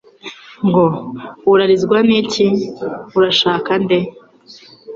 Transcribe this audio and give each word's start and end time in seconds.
ngo:" 0.67 0.83
Urarizwa 1.51 1.97
ni 2.07 2.15
iki? 2.21 2.45
Urashaka 3.17 3.71
nde?" 3.83 3.99